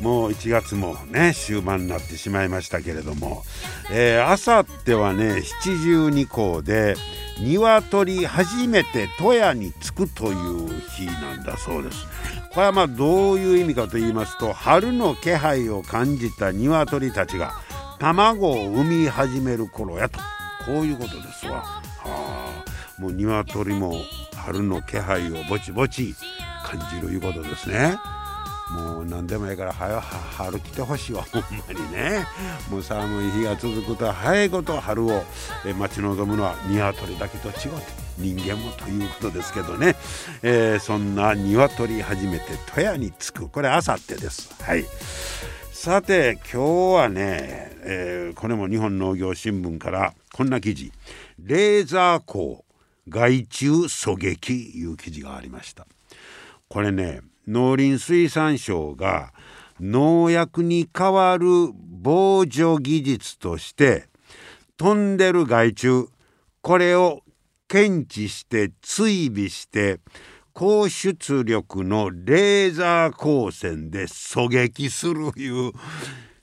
[0.00, 3.44] もう1月もね終盤になってしまいましたけれども
[4.24, 6.96] あさってはね七十二校で
[7.40, 12.06] 鶏初めて戸屋に着くという日なんだそうです
[12.52, 17.52] これはまあどういう意味かと言いますと春の気配を感じた鶏たちが
[17.98, 20.18] 卵を産み始める頃やと
[20.64, 21.62] こういうことですわ。
[21.62, 24.00] はあ、もう鶏も
[24.34, 26.14] 春の気配をぼちぼち
[26.64, 27.96] 感じるいうことですね。
[28.70, 31.22] もう何でもいいから早春来てほしいわ。
[31.30, 32.26] ほんまにね。
[32.68, 35.24] もう寒い日が続くと早いこと春を
[35.78, 39.94] 待ち望むのは鶏だけと違って人間もということですけどね、
[40.42, 43.48] えー、そんな鶏初めて富谷に着く。
[43.48, 44.50] これあさってです。
[44.62, 44.84] はい。
[45.72, 50.90] さて今日はね、えー、これも日本農業新聞からこんな記事
[51.38, 52.64] 「レーザー光
[53.08, 55.86] 害虫狙撃」いう記事がありました。
[56.68, 59.32] これね農林水産省が
[59.80, 64.08] 農薬に代わる防除技術として
[64.76, 66.08] 飛んでる害虫
[66.62, 67.22] これを
[67.68, 70.00] 検知して追尾して
[70.52, 75.72] 高出力のレーザー光線で狙撃するいう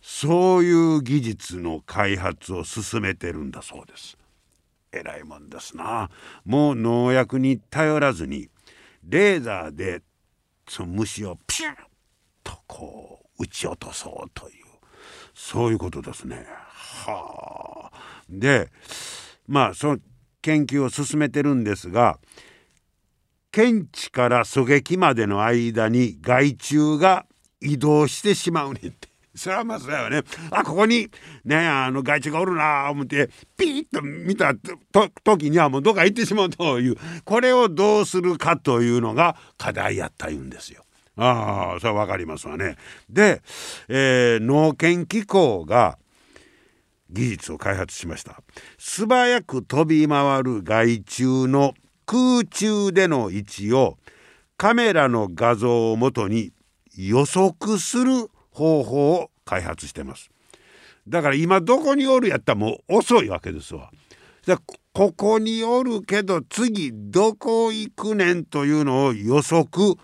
[0.02, 4.18] そういう技術の開発を進めてるんだそうです。
[4.92, 6.10] えらいもんですな。
[6.46, 8.50] もう農薬に頼らずに
[9.08, 10.04] レーザーで
[10.68, 11.76] その虫をピュッ
[12.44, 14.66] とこう撃ち落とそうという
[15.34, 16.46] そういうことですね。
[17.06, 17.98] はあ。
[18.30, 18.70] で
[19.48, 20.00] まあその
[20.42, 22.20] 研究を進めてるんですが
[23.52, 27.26] 検知から狙撃までの間に害虫が
[27.62, 29.13] 移動してしまうねって。
[29.36, 30.22] それはまあそれはね
[30.52, 31.10] あここに
[31.44, 36.96] ねあの害虫がおるな思ってピーッと見たと時にはもうどっか行ってしまうという
[37.26, 40.84] これをどうするかというのが課題やった言うんですよ。
[41.16, 42.76] ああそれは分かりますわね。
[43.10, 43.42] で、
[43.88, 45.98] えー、農研機構が
[47.14, 48.42] 技術を開発しました
[48.80, 53.98] 素早く飛び回る害虫の空中での位置を
[54.58, 56.52] カメラの画像をもとに
[56.98, 60.30] 予測する方法を開発してます。
[61.08, 63.92] だから今どこにおるやったらもう遅いわけですわ。
[64.94, 69.96] ここにおるけど次どこ行くねんというのを予測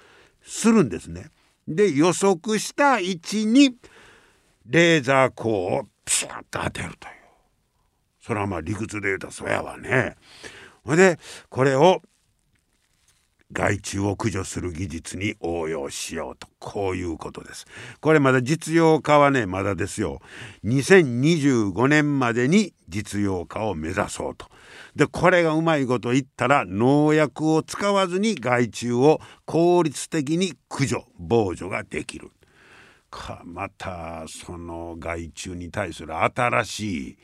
[0.41, 1.29] するんですね。
[1.67, 3.75] で予測した位置に
[4.66, 7.13] レーザー光をピシャッと当てるという。
[8.21, 10.16] それはまあ理屈で言うとそやわね。
[10.83, 12.01] ほんでこれを
[13.51, 17.65] 害虫を駆除する技術に応用しようとこういうことです。
[17.99, 20.19] これまだ実用化はねまだですよ。
[20.65, 24.45] 2025年までに実用化を目指そうと。
[24.95, 32.31] でこれがうまいこと言ったら農薬を使わずに害虫を効率的に駆除防除ができる。
[33.09, 37.17] かまたその害虫に対する新しい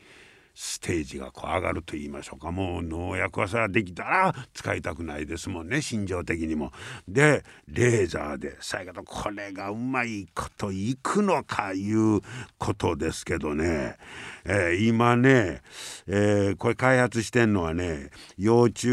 [0.58, 2.50] ステージがこう上がると言いましょうか。
[2.50, 5.82] もう農薬はそれはできたら使いたくないですもんね。
[5.82, 6.72] 心情的にも。
[7.06, 12.22] でレーザーでさやけどこれがうまいこといくのかいう
[12.56, 13.98] ことですけどね、
[14.46, 15.60] えー、今ね、
[16.06, 18.88] えー、これ開発してんのはね幼虫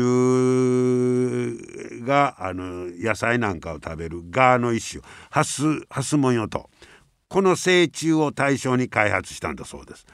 [2.06, 5.04] があの野菜なんかを食べるガーの一種。
[5.30, 6.70] ハスハスモンヨと。
[7.30, 10.06] この成虫を対象に開発したんだそうです。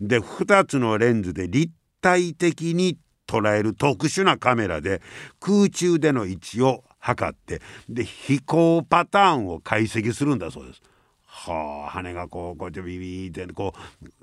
[0.00, 5.02] で2つのレンズで立体的に捉える特殊なカメラで
[5.38, 10.82] 空中での位置を測ってで飛行パターンを解析するんだそうです。
[11.24, 13.74] はあ羽がこうこうやってビビってこ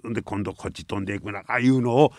[0.04, 2.12] うで今度こっち飛んでいくなあいうのを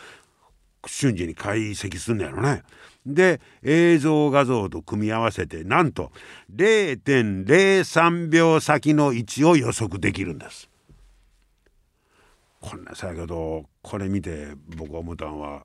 [0.87, 2.63] 瞬時に解析するんのやろね。
[3.05, 6.13] で映像画像と組み合わせてなんと
[6.55, 10.71] 0.03秒先の位置を予測できるんです。
[12.67, 15.65] こんなさやけどこれ見て僕思ったんは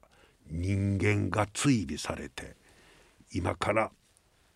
[0.52, 2.56] 人間が追尾されて
[3.34, 3.92] 今から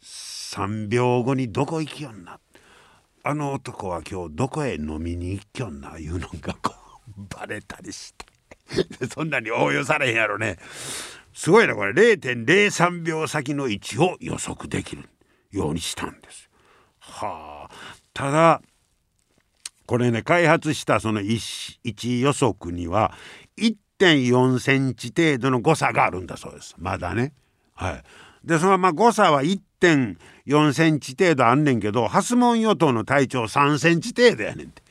[0.03, 2.39] 3秒後にどこ行きよんな
[3.23, 6.75] あの男は今日どこへ飲みに行きよんないうのがこ
[7.17, 8.25] うバレたりして。
[9.07, 10.57] そんなに応用されへんやろね。
[11.33, 15.09] すごいなこれ0.03秒先の位置を予測できる
[15.51, 16.49] ようにしたんです。
[16.99, 17.75] はあ。
[18.13, 18.61] ただ
[19.85, 21.39] これね開発したその位
[21.87, 23.13] 置予測には
[23.57, 27.33] 1.4センチ程度の誤差があるんだそうですまだね。
[27.73, 28.03] はい、
[28.43, 34.83] でそのまあ誤差は1.4センチ程度あんねんけどハスモン与党の体長3センチ程度やねんて。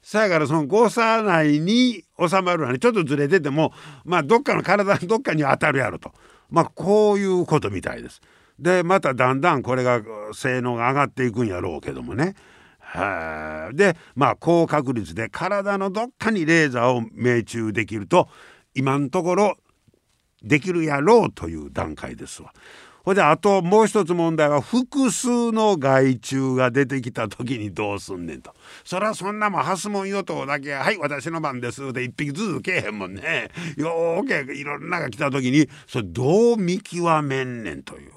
[0.00, 3.72] さやからその誤差内に収まるのはねちょっとずれてても
[4.04, 6.12] まあどっかの体のどっかに当たるやろと
[6.48, 8.20] まあこういうことみたいです。
[8.58, 10.00] でまただんだんこれが
[10.32, 12.34] 性能が上がっていくんやろうけどもね。
[12.90, 18.28] はでまあ高確率で体のどっかにレーザーを命中できると
[18.74, 19.56] 今のところ
[20.42, 22.52] できるやろうという段階ですわ。
[23.04, 28.54] ほいであともう一つ問題は複数の害虫が出てきた時にどうすんねんと。
[28.84, 33.50] そらそんなもんハスモン与党だけ「はい私の番です」で一匹ずつけえへんもんね。
[33.76, 38.12] よーけいろんなが来た時にそれどう見極めんねんという。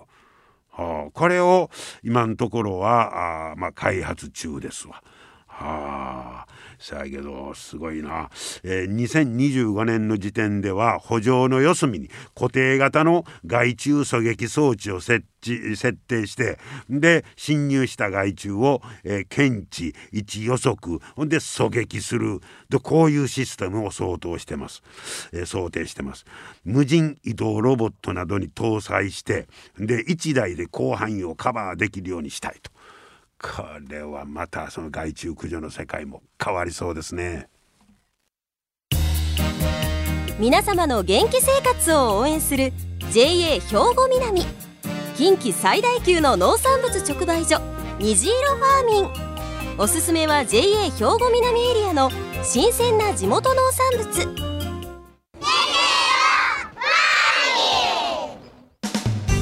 [0.71, 1.69] これを
[2.03, 5.03] 今のところは、まあ、開発中ですわ。
[5.47, 6.47] はあ、
[6.81, 8.29] さやけどすごいな、
[8.63, 22.39] えー、2025年の時点では補助の四隅に固定型の害虫狙撃装置を設置設定してで侵入した害虫を、えー、検知位置予測ほんで狙撃する
[22.69, 23.11] でこう。
[23.11, 23.27] いう。
[23.27, 24.83] システムを相当してます、
[25.31, 26.25] えー、想定してます
[26.65, 29.47] 無人移動ロボットなどに搭載して
[29.77, 32.21] で1台で広範囲をカバーできるよう。
[32.21, 32.71] にしたいと。
[33.41, 37.47] これはまたその害虫駆除の世界も変わりそうですね。
[40.39, 42.71] 皆様の元気生活を応援する
[43.11, 44.45] JA 兵庫南。
[45.17, 47.59] 近畿最大級の農産物直売所
[47.99, 49.31] 虹色ファーミン。
[49.77, 52.11] おすすめは JA 兵庫南エリアの
[52.43, 54.60] 新鮮な地元農産物。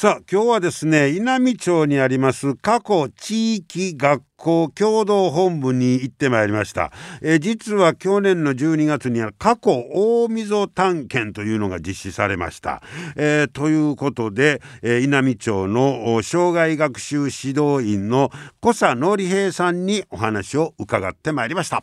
[0.00, 12.80] さあ今日はですね稲美町にあります過去地域学校共同本部に行ってまいりました、え、実は去年の12月には過去大溝探検というのが実施されました、
[13.16, 18.30] えー、ということで、えー、稲美町の障害学習指導員の
[18.60, 21.82] 小佐則平さんにお話を伺ってまいりました。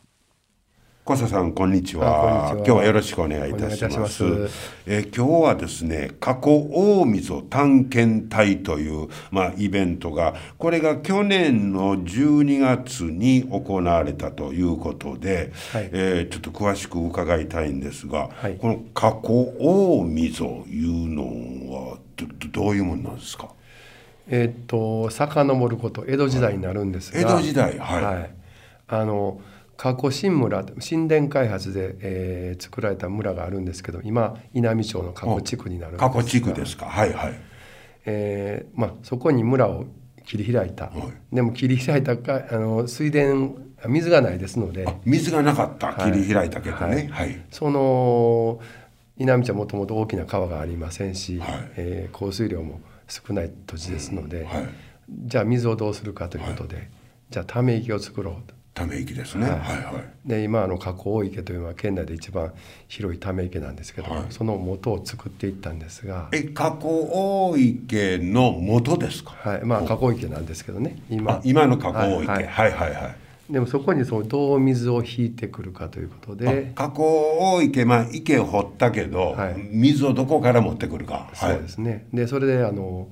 [1.08, 2.54] 小佐さんこんにちは。
[2.56, 4.24] 今日はよろしくお願いいたします。
[4.88, 19.30] えー、今日はですね過去大溝探検隊というまあイベントがこれが去年の12月に行われたということで、はい、えー、ちょっと詳しく伺いたいんですが、はい、この過去
[19.60, 23.50] 大溝いうのはどどういうものなんですか？
[24.28, 28.30] えっと遡ること江戸時代になるんですが、江戸時代はい、はい、
[28.88, 29.40] あの
[29.78, 36.86] 加古新村新田開発で、えー、作られた村があるんですけど今稲美町の加古地区になるんです加古地区ですか？
[36.86, 37.34] はいはい、
[38.06, 39.86] えーまあ、そこに村を
[40.26, 40.92] 切り開いた、は
[41.32, 43.20] い、でも切り開いたかあの水田
[43.88, 44.88] 水がないですので。
[45.06, 45.94] 水がなかった。
[45.94, 48.60] 切り開いたけどね、はい、はい、その
[49.18, 54.70] 稲美町はもともと大きな川がありませんし、はい、えー、降水量も少ない土地ですので、うんはい、
[55.26, 56.90] じゃあ水をどうするかということで、
[57.30, 58.55] じゃあため池を作ろうと。
[58.76, 59.50] ため池ですね。
[59.50, 59.92] はい、はいは
[60.26, 62.54] い、で今あの河口大池というのは県内で一番
[62.88, 66.30] 広いため池なんですけど、はい、その元を作っていったんですが。
[66.32, 69.32] え河口大池の元ですか？
[69.32, 69.62] はい。
[69.66, 71.02] まあ河口池なんですけどね。
[71.10, 71.42] 今。
[71.44, 72.72] 今の河口大池、はい、はい。
[72.72, 73.16] はいはい
[73.48, 76.72] でもそこにそうどう水を引いてくるかということで。
[76.74, 77.04] 河口
[77.40, 81.30] 大池まあ池を掘ったけど、はい、水をどこから持ってくるか。
[81.36, 82.08] そうですね。
[82.12, 83.08] でそれであの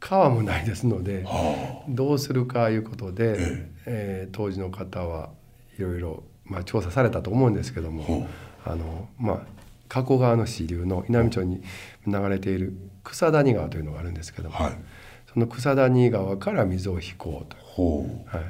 [0.00, 4.28] 川もないですので、はあ、どうするかいうことで、ええ。
[4.30, 5.30] ー、当時の方は
[5.78, 8.28] いろいろ、まあ、調査されたと思うんですけども、は
[8.64, 11.62] あ、あのまあ加古川の支流の稲美町に
[12.06, 14.72] 流れている草谷川というのがあるんですけども、はい、
[15.32, 17.56] その草谷川から水を引こうと。
[17.60, 18.36] ほう。
[18.36, 18.46] はい、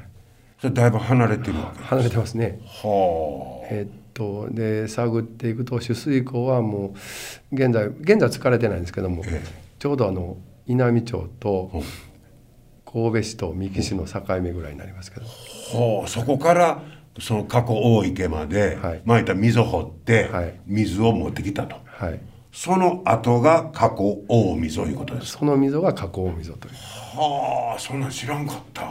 [0.59, 2.59] それだいぶ離れてるわけ離れてますね。
[2.65, 6.93] はあ、えー、っとで探っていくと取水口はも
[7.51, 9.43] う現在現在は疲れてないんですけども、え。
[9.79, 10.37] ちょうどあの
[10.71, 11.83] 稲美町と
[12.85, 16.81] 神戸市と三木市の境目ぐらいになりますけど、はあ、そこから
[17.19, 22.19] その過去大池まで、はい、まあいった水を掘って、はい、水を持ってきたと、はい、
[22.51, 26.73] その後が過去大溝いうことですその溝が過去大溝という。
[26.73, 28.83] はあそんなん知らんかった。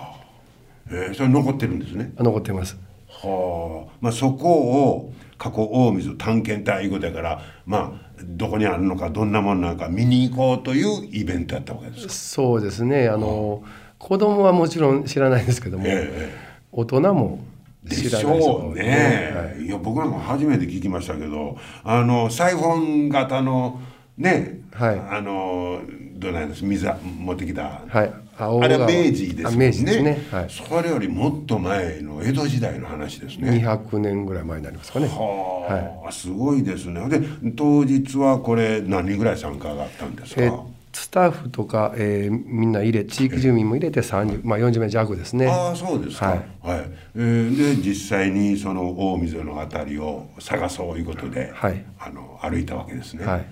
[0.90, 2.12] えー、それ残ってるんですね？
[2.18, 2.76] 残ってます。
[3.08, 3.96] はあ。
[4.00, 12.12] まあそこを過去大水探検隊いうことやからまあどこにあるのかどんなもんなのか見に行こうというイベントやったわけですか？
[12.12, 13.08] そうですね。
[13.08, 13.62] あの、
[13.98, 16.32] 子供はもちろん知らないんですけども、え
[16.72, 17.44] 大人も
[17.84, 22.74] で知らしない人が多いょうね、い、や僕なんか初めて聞きましたけどあのサイフォ
[23.06, 23.80] ン型の
[24.16, 24.98] ね、はい。
[24.98, 25.80] あの
[26.14, 26.64] どうなんです？
[26.64, 28.12] 水持ってきた、はい、
[28.46, 33.50] あれは川明治ですねあ明治ですね、はい、それよりもっと前の江戸時代の話ですね。
[33.64, 37.08] 200年ぐらい前になりますかねはあ、すごいですね。
[37.08, 37.20] で
[37.56, 40.42] 当日はこれ何人ぐらい参加があったんですか？
[40.42, 40.60] えー
[40.92, 46.26] スタッフとか、えーみんな入れ地域住民も入れて30、まあ、40名弱ですねああそうですか。
[46.26, 46.32] は
[46.62, 46.82] はいい。
[47.14, 53.24] えーで実際にその大溝のあたりを探そういうことで、はいあの歩いたわけですね。
[53.24, 53.46] はい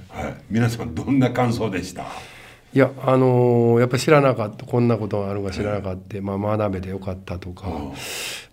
[0.50, 2.06] 皆さんどんな感想でした？
[2.74, 7.66] いやあのーやっぱり知らなかったこんなことがあるのか知らなかった、まあ、学べてよかったとか、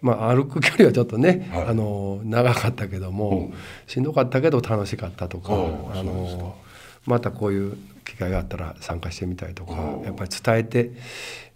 [0.01, 1.65] まあ、歩く距離はちょっとね、はい。
[1.65, 3.53] あのー長かったけども、
[3.87, 9.73] しんどかったけど楽しかったとか、あのーまたこういう機会があったら参加してみたいとか
[10.05, 10.91] やっぱり伝えて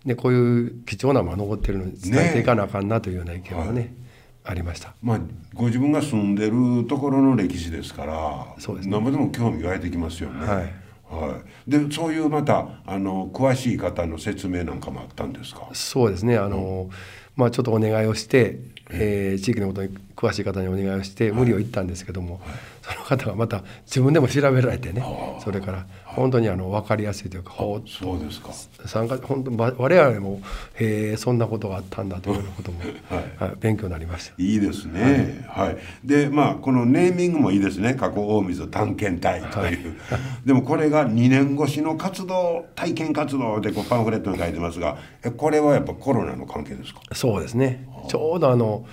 [0.05, 3.95] でこういう貴重なものが残ってるのに伝えていかなあかんなというような意見もね
[4.43, 4.93] ありました。
[5.01, 5.19] まあ
[5.55, 8.91] ご自分が住んでるところの歴史ですから、そうですね。
[8.91, 10.45] 何ぼでも興味湧いてきますよね。
[10.45, 11.69] はいはい。
[11.69, 15.67] でそういうまたあの詳しい方の説明なんかもあったんですか？
[15.73, 16.89] そうですねあの、
[17.35, 18.59] まあ、ちょっとお願いをして、
[18.91, 22.41] えー地域のことに詳しい方にお願いをして無理を言ったんですけども、
[22.81, 25.01] その方がまた自分でも調べられてね
[25.41, 27.77] それから本当にあの分かりやすいというかそ
[28.15, 28.49] うですか。
[28.85, 30.41] 参加本当ば我々も
[30.75, 32.79] へえそんなことがあったんだというようなことも、
[33.39, 34.33] はい勉強になりました。
[34.37, 35.45] いいですね。
[35.47, 35.77] はい。
[36.03, 37.93] で、まあこのネーミングもいいですね。
[37.93, 39.95] 過去大水探検隊という。
[40.45, 46.99] でもこれが2年越しの活動体験活動でこうパンフレットに書いてますが、えこれはやっぱコロナの関係ですか？
[47.13, 48.85] そうですねちょうどあの、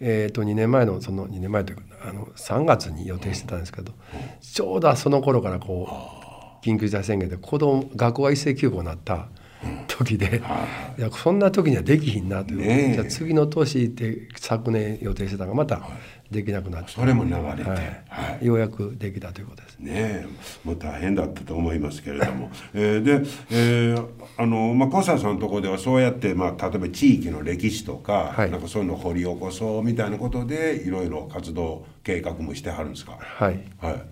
[0.00, 3.92] えー、と2年前のその2年前というかあの3月に予定してたんですけど、
[4.40, 5.88] ちょうどその頃からこ
[6.62, 9.28] う緊急事態宣言で子供学校が一斉休校になった
[10.04, 10.42] 時で、
[10.98, 11.00] い。
[11.00, 12.92] やそんな時にはできひんなという、ねえ。
[12.94, 15.80] じゃあ次の年って昨年予定してたのがまた
[16.30, 17.74] できなくなって、それも流れて、は
[18.08, 18.44] はい。
[18.44, 19.78] い、ようやくできたということです。
[19.78, 20.26] ねえ。
[20.64, 23.12] もう大変だったと思いますけれども、 えーで、
[23.50, 28.50] えーあのまあ、さんのところではそうやって、まあ、例えば地域の歴史とか、はい。
[28.50, 33.18] なんかそういうのを掘り起こそうみたいなことでいろいろ活動計画もしてはるんですか？
[33.20, 33.60] はい。
[33.78, 34.02] はい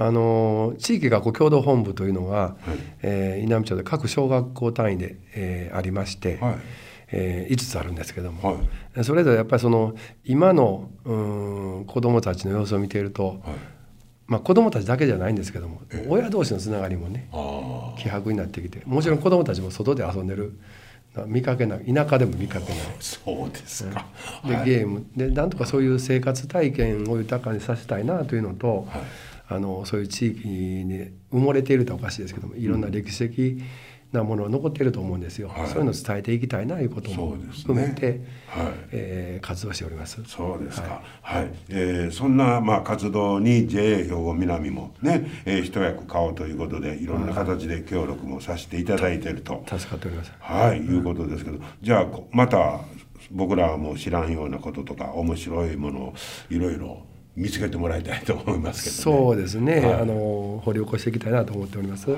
[0.00, 2.56] あの地域学校共同本部というのが、
[3.02, 6.54] えー稲美町で各小学校単位で、えーありまして、はい。
[7.12, 8.60] えー5つあるんですけども、
[8.94, 13.38] はそれぞれやっぱりその今のうーん子どもたちの様子を見ていると、はい。
[14.26, 20.56] まあ、子どもたちだけじゃないんですけども、親同士のつながりもねあ希薄になってきてもちろん子どもたちも外で遊んでる
[21.26, 22.78] 見かけない田舎でも見かけない。
[22.78, 24.06] あそうですか。
[24.46, 24.64] ではい。
[24.64, 29.02] ゲームでなんとかそういう生活体験を豊かにさせたいなというのと、はい
[29.50, 33.60] あのそういう地域に埋もれているとはおかしいですけどもいろんな歴史的
[34.12, 40.22] なものが残っていると思うんですよ、はいそういうのを伝えていきたいなということも含めて、はいえー活動しております。
[40.26, 41.02] そうですか。
[41.22, 41.50] はい。
[41.68, 49.64] えーそんなまあ活動に JA 兵庫南もね、えー一役買おうということでいろんな形で協力もさせていただいていると。
[49.66, 50.32] 助かっております。
[50.38, 52.80] はい、いうことですけど、じゃあこまた
[53.30, 56.14] 僕らはもう知らんようなこととか面白いものを
[56.50, 57.02] いろいろ
[57.40, 59.18] 見つけてもらいたいと思いますけどね。
[59.18, 59.94] そうですね、はい。
[60.02, 62.10] あの掘り起こしていきたいなと思っております。
[62.10, 62.16] は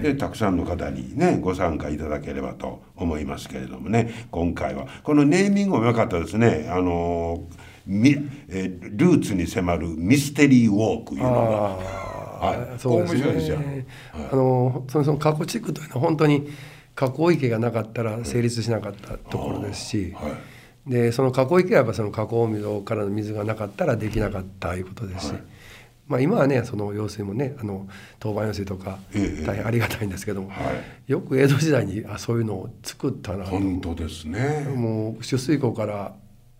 [0.00, 4.26] い、でたくさんの方にねご参加いただければと思いますけれどもね。
[4.30, 6.68] 今回はこのネーミングも良かったですね。
[6.70, 7.44] あの
[7.86, 8.10] み
[8.48, 11.38] えールーツに迫るミステリーウォークいうのが。
[12.46, 12.78] はい。
[12.78, 13.22] そうですね。
[13.22, 13.58] 面白いですよ。
[14.30, 16.46] あのそのその河口地区というのは本当に
[16.94, 20.57] 河口池がなかったら成立しなかったところですし、はい
[20.88, 25.34] でその河口池はやっぱその河口溝からの水がなかったらできなかったいうことですし。
[26.06, 27.86] まあ、今はねその用水もねあの
[28.18, 30.54] 当番用水とかええ大変ありがたいんですけども、は
[31.06, 31.12] い。
[31.12, 33.50] よく江戸時代にあそういうのを作ったなと。
[33.50, 34.66] 本当ですね。
[34.74, 36.14] もう取水口から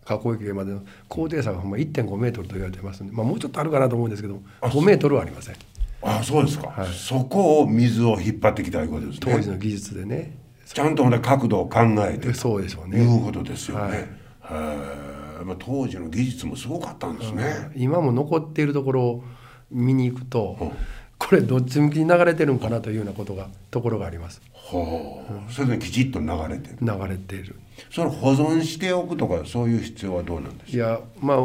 [0.04, 5.56] 河口池までの高低差がほんま1.5メートルと言われてますんで、まあ、もうちょっとあるかなと思うんですけど5メートルはありません。
[6.02, 9.32] あそうですか、そこを水を引っ張ってきたいうことですね。
[9.32, 10.36] 当時の技術でね。
[10.66, 13.02] ちゃんとほんで角度を考えてでそうでしょうね。
[13.02, 14.17] いうことですよね、はい
[14.50, 19.24] まあ、当時の技術もすごかったんですね、今も残っているところを
[19.70, 20.72] 見に行くと、
[21.18, 24.40] これどっち向きに流れてるんかなというようなことがところがあります。
[24.52, 26.76] ほうそれできちっと流れてる。
[26.80, 27.56] 流れている。
[27.90, 31.38] それ保存しておくとかそういう必要はどうなんですいやまあ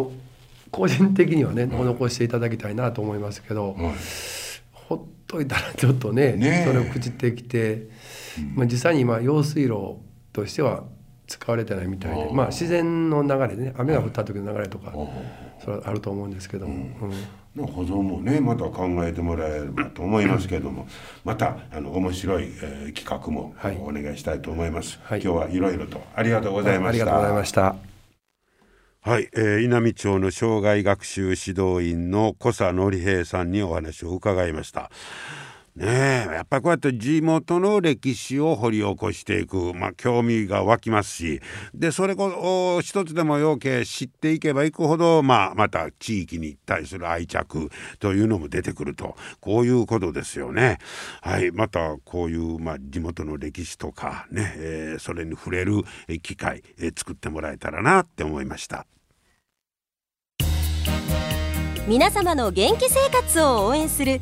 [0.72, 3.78] 個人的にはね残していただきたいなと思いますけど、
[4.72, 6.68] ほっといたらちょっとねねえ。
[6.68, 7.88] それを朽ちてきて、
[8.56, 9.98] まあ、実際に今用水路
[10.32, 10.84] としては
[11.34, 14.94] 使われてないみたいで、まあ、自然の流れでね雨が降った時の流れとか、
[15.64, 16.86] それはあると思うんですけども、
[17.56, 20.88] の保存もねまた考えてもらえればと思いますけれども
[21.24, 27.94] またあの面白い、えー、企画もお願いしたいと思います、はい、今日はいろいろとありがとうございました、ありがとうございました。
[29.06, 34.92] はい、えー、稲美町の障害学習指導員の小佐則平さんにお話を伺いました
[35.76, 41.42] ねえやっぱりこうやって地元の歴史を掘り起こしていく、まあ、興味が湧きますし
[41.74, 50.78] でそれこそ一つでも要件知っていけばいくほど、まあ、また地域に対する愛着というのも出てくるとこういうことですよね。
[51.22, 55.84] はい、またこういう、まあ、地元の歴史とかね、えー、それに触れる
[56.22, 58.86] 機会、えー、作ってもらえたらなって思いました。
[61.86, 64.22] 皆様の元気生活を応援する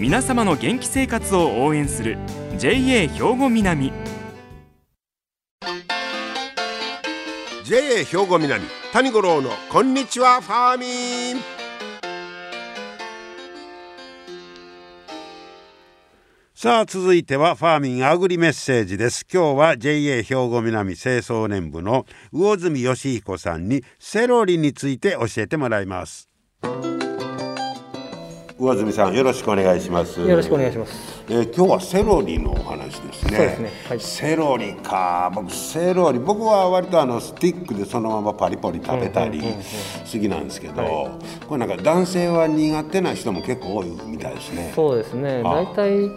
[0.00, 2.16] 皆様の元気生活を応援する
[2.56, 3.92] JA 兵庫南。
[7.66, 8.64] JA 兵庫南
[8.94, 11.42] 谷五郎のこんにちはファーミン。
[16.54, 19.26] さあ続いてはファーミンアグリメッセージです。
[19.30, 26.30] 今日は JA 兵庫南清掃年部の魚住義彦さんにセロリについて教えてもらいます。
[28.60, 30.20] 上住さんよろしくお願いします。
[30.20, 33.36] よろしくお願いします、えー、今日はセロリのお話ですね。
[33.38, 35.32] そうですね、はい、セロリか。
[35.34, 36.18] 僕セロリ。
[36.18, 39.56] 僕は割とあのスティックでそのままパリパリ食べたり好
[40.10, 44.72] きなんですけど、これなんか男性は苦手な人も結構多いみたいですね。
[44.74, 45.42] そうですね。
[45.42, 46.10] 大体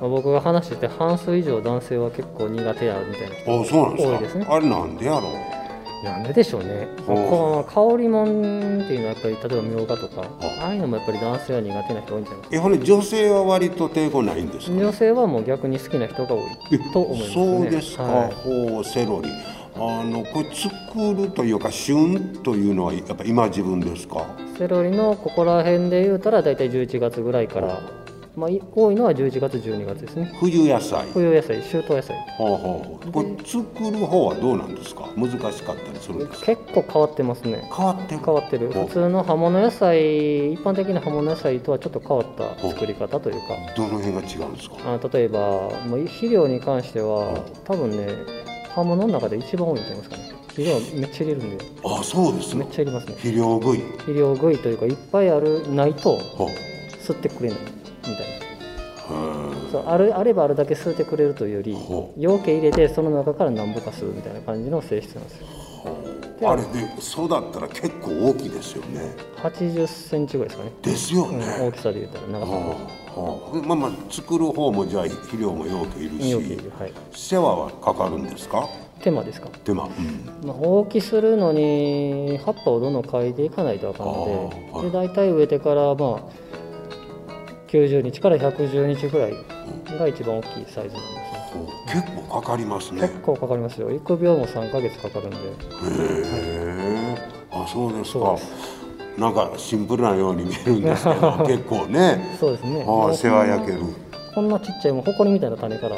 [0.00, 4.46] 僕が話してて半数以上男性は結構苦手やみたいな人多いですね。
[4.48, 5.59] あれなんでやろう
[6.02, 10.22] なんででしょうね、この香りもんっていうのはやっぱり例えばみょうがとか
[10.60, 10.66] あ。
[10.68, 12.40] あいうのもやっぱり男性は苦手な人多いんじゃない？
[12.40, 16.38] ですかえほん女性は割と抵抗ないんですか、女性はもう逆に好きな人が多
[16.70, 19.28] いと思います、ね、そうですか、はい、ほうセロリ。
[19.76, 24.26] あのこれ作るというか旬というのはやっぱ今自分ですか？
[24.58, 27.78] セロリのここら辺で言うたら大体11月ぐらいから
[28.40, 30.32] まあ、多いのは11月12月ですね。
[30.40, 31.06] 冬野菜。
[31.12, 32.16] 冬野菜秋冬野菜。
[32.38, 35.06] ほうほうこれ作る方はどうなんですか？
[35.14, 36.46] 難しかったりするんですか？
[36.46, 37.70] 結構変わってますね。
[37.76, 38.70] 変わってる変わってる。
[38.70, 43.56] 普通の葉物野菜一般的な葉物野菜とはちょっと変わった作り方というか。
[43.76, 44.76] どの辺が違うんですか？
[44.86, 45.38] あ例えば
[45.86, 48.08] もう肥料に関しては多分ね
[48.74, 50.32] 葉物の中で一番多いと思いますかね。
[50.48, 51.64] 肥料めっちゃ入れるんで。
[51.84, 52.64] あそうですね。
[52.64, 53.12] めっちゃ入れますね。
[53.16, 53.80] 肥料食い。
[53.80, 56.18] 肥料食いというかいっぱいあるないと
[57.02, 57.58] 吸ってくれない
[58.08, 58.50] みたいな。
[59.72, 61.72] そうあるあればあるだけ吸ってくれるというより
[62.16, 65.46] 養鶏入れてその中から何ぼかするみたいな感じの性質なんですよ。
[66.42, 69.00] あれで育ったら結構大きいですよね。
[69.36, 70.72] 80センチぐらいですかね。
[70.82, 72.76] ですよね、うん、大きさで言ったら長さは
[73.52, 78.68] あ、まあまあ作る方もじゃあ肥料も養鶏いるし養鶏はい、世話はかかるんですか？
[79.02, 79.48] 手間ですか。
[79.64, 86.49] 手間、うん、まあ、大きするのに葉っぱをどんどん嗅いでいかないとあかんのではい、で大体植えてからまあ
[87.70, 89.34] 90日から110日ぐらい
[89.98, 91.08] が一番大きいサイズなんで
[91.50, 93.02] すね、結構かかりますね。
[93.02, 93.90] 結構かかりますよ。
[93.92, 95.36] 育苗も3か月かかるんで。
[95.36, 95.40] へ
[95.92, 97.16] え、
[97.50, 98.36] はい、あそうですか。
[99.16, 102.36] なんかシンプルなように見えるんですけど 結構ね。
[102.40, 102.84] そうですね。
[102.86, 103.80] あ世話焼ける。
[104.34, 105.96] こんなちっちゃいもう埃みたいな種から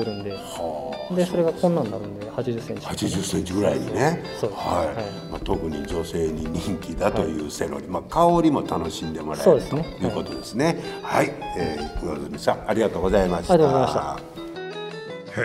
[0.00, 0.30] 作るんで、
[1.14, 2.86] でそれがこんなんなるんで80センチ。
[2.86, 4.22] 80センチぐらいにね。
[4.42, 10.78] はい、はい、まあ、特に女性に人気だというセロリ、はい、まあ、香りも楽しんでもらえる、ね、ということですね。
[11.02, 13.54] はい、はい、えー、上住さんありがとうございました。
[13.54, 14.24] ありがとうございまし
[15.34, 15.42] た。
[15.42, 15.44] へ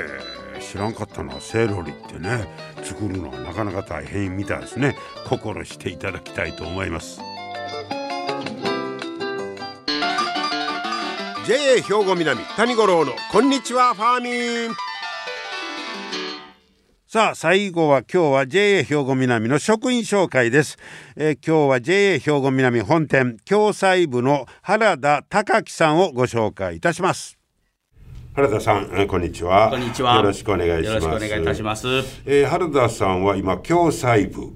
[0.62, 1.40] え知らんかったな。
[1.40, 2.48] セロリってね
[2.84, 4.96] 作るのはなかなか大変みたいですね。
[5.28, 7.20] 心していただきたいと思います
[11.48, 14.76] JA 兵庫南谷五郎のこんにちはファーミン
[17.06, 20.78] さあ最後は今日は JA 兵庫南の職員紹介です、
[21.16, 27.38] えー、今日は JA 兵庫南本店共済部の原田隆樹さんをご紹介いたします
[28.34, 29.70] 原田さん、こんにちは。
[29.70, 30.16] こんにちは。
[30.16, 31.06] よろしくお願いします。
[31.06, 31.88] よろしくお願いいたします。
[32.26, 34.52] えー、原田さんは今共済部、はい、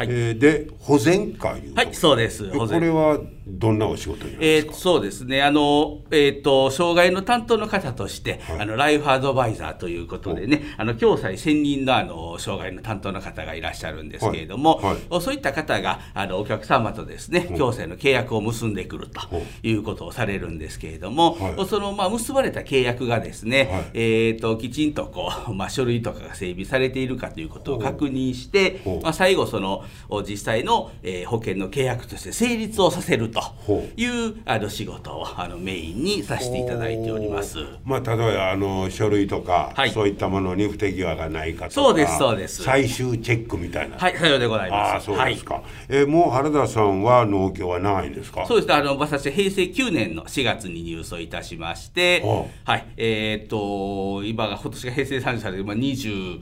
[0.00, 2.50] えー、で保全会はい、そうです。
[2.50, 15.20] これはどんなお仕事えーですか、そうですね、あのえー、と障害の担当の方として、あのライフアドバイザーということでね、あの共済専任のあの障害の担当の方がいらっしゃるんですけれども、はい。
[15.20, 19.20] そういった方があのお客様とですね、共済の契約を結んでくると
[19.62, 21.66] いうことをされるんですけれども、はい。
[21.68, 23.90] そのまあ結ばれた契約がですね、はい。
[23.94, 34.00] えー、ときちんとこう、まあ、書類とかが整備されているかということを確認してまあ、最後そのお実際の、えー保険の契約として成立をさせるとほう。
[34.00, 37.58] いうあの仕事をあのメインにさせていただいております。
[37.84, 39.90] まあ、例えばあの書類とか、はい。
[39.90, 42.62] そういったものに不手際がないかとかそうですそうです。
[42.62, 44.92] 最終チェックみたいな、はい、さようでございます。
[44.92, 45.64] ああそうですか、はい。
[45.88, 48.46] えーもう原田さんは農協は長いんですか？
[48.46, 48.68] そうです。
[48.68, 56.40] ね、あの私は平成9年の4月に入村いたしましてほ、はい、えーっと今が今年が平成30歳で、まあ、24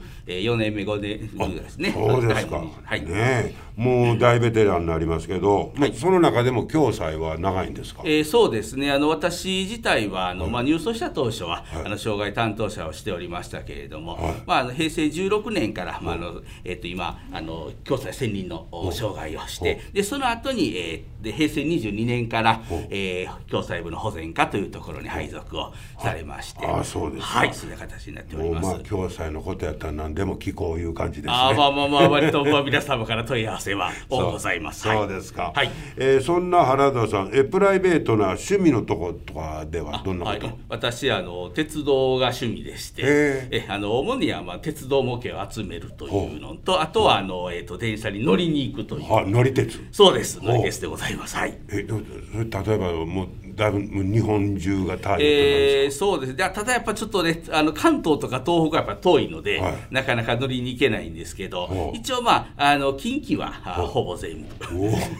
[0.57, 1.91] 年目5年目ですね。
[1.91, 3.55] そうですか、はい、ねえ。
[3.75, 8.91] もう大ベテランになりますけど、まあその中でも共済は長いんですか、えーそうですね。
[8.91, 14.33] あの私自体はあの、まあ、入村した当初は、あの障害担当者をしておりましたけれども、はい。
[14.45, 27.39] まあ、あの平成16年から、まああのえー、と今あの共済専任のお障害をしてでその後に、えーで平成22年から、えー共済部の保全課というところに配属をされまして、ああそうですか。
[27.39, 27.53] はい。
[27.53, 28.67] そういう形になっております。
[28.67, 31.33] まあ共済のことやったら何でも聞こういう感じですね。
[31.33, 34.81] あーまあまあまあ割とまあ皆様から問い合わせは多ございます。
[34.87, 35.71] そうですか、はい。
[35.97, 49.13] えーそんな原田さんえプライベートな趣味のとことかではどんなこと、はい、私あの鉄道が趣味でしてへえあの主には、まあ、鉄道模型を集めるというのとあとはあの、えー、と電車に乗りに行くという。
[49.15, 49.79] あ乗り鉄。
[49.91, 50.39] そうです。
[50.41, 51.35] 乗り鉄でございます。
[51.35, 51.57] はい。
[51.69, 56.35] え例えばもうだいぶ日本中がターゲットえーそうです。
[56.35, 59.75] ただやっぱちょっとねあの関東とか東北はやっぱ遠いので、はい。
[59.91, 64.65] なかなか乗りに行けないんですけど一応まああの近畿はあほぼ全部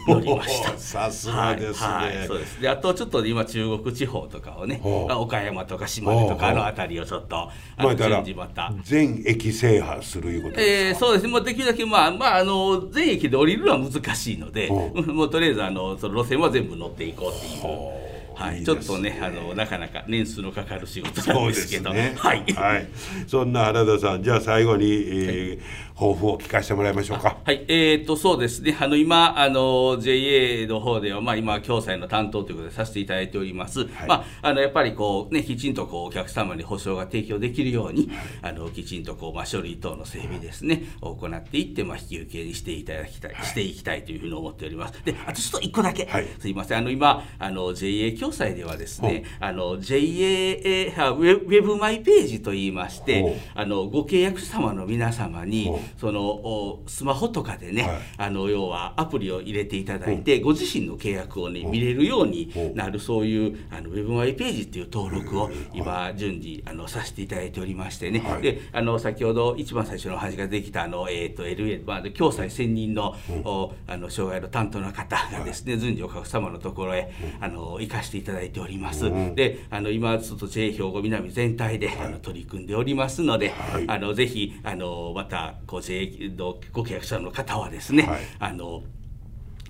[0.06, 0.76] 乗りました。
[0.78, 2.60] さすがですね、はいはいそうです。
[2.60, 8.72] であとちょっと今中国地方とかをね岡山とか島根とかの辺りをちょっとまあ順次また。
[8.82, 11.26] 全駅制覇するいうことえですか、ーそうです。
[11.26, 18.05] ね、もうできるだけ、まあまあ、あの全駅で降りるのは難しいので、ほ もうとりあえずあのその路線は全部乗っていこうっていう、
[18.36, 18.60] はい。
[18.60, 22.14] いいちょっとねあの、なかなか年数のかかる仕事なんですけど、すね。
[22.16, 22.88] はい、はい。
[23.26, 27.38] そんな原田さん、じゃあ最後に、えー抱負を聞かせてもらいましょうか。
[27.42, 38.10] はい、えー、とそうですね、あの今、あの JA の方では、まあ、今、共済の担当ということでさせていただいております、まあ、あのやっぱりこう、ね、きちんとこうお客様に保証が提供できるように、
[38.42, 45.02] あのきちんとこう、まあ、書類等の整備ですね、を行っていって、まあ、引き受けにしていただきたい、していきたいというふうに思っております。
[45.02, 46.26] であとちょっと一個だけ、はい。
[46.38, 58.00] すいません、あの今、あの JA 共済ではですね、あの JA あウェウェブマイページといいまして、あのご契約様の皆様にそのおスマホとかでね、はい。
[58.18, 68.42] あの要はアプリを入れていただいて、ご自身の契約をね見れるようになるそういうあのウェブマイページっていう登録を今順次あのさせていただいておりましてね、はい。
[68.42, 79.10] であの先ほど一番最初のお話ができたあのえっ、と LA まあ共済専任の、おあの障害の担当の方がですね、順次お客様のところへあの行かせていただいております。
[79.34, 83.84] であの今ちょっと J 兵庫南全体で、あの取り組んでおりますので、はい。
[83.88, 88.20] あのぜひあのまたこう J のご契約者の方はですね、はい。
[88.38, 88.82] あの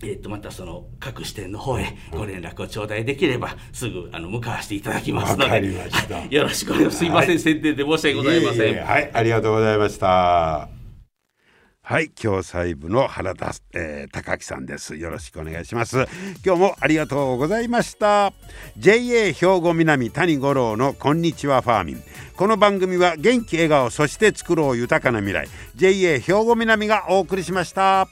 [0.03, 6.17] えー、とまたその各支店の方へご連絡を頂戴できればすぐあの向かわせていただきますのでりました。
[6.17, 6.33] はい。
[6.33, 6.99] よろしくお願いします。
[6.99, 7.39] すいません、はい。
[7.39, 8.75] 宣伝で申し訳ございません。
[8.75, 10.76] ええはい、ありがとうございました。
[11.89, 14.97] はい、共済部の原田、えー、高木さんです。
[14.97, 16.09] よろしくお願いします。
[16.45, 18.33] 今日もありがとうございました。
[18.77, 22.03] JA 兵庫南谷五郎のこんにちはファーミン。
[22.37, 25.47] この番組は元気笑顔そして作ろう豊かな未来
[25.77, 28.09] JA 兵庫南がお送りしました。